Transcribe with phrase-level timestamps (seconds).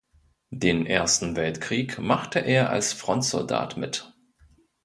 [0.49, 4.11] Den Ersten Weltkrieg machte er als Frontsoldat mit.